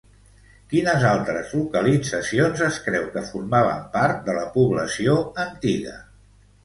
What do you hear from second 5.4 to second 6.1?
antiga?